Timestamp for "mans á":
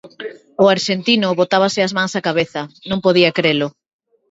1.97-2.21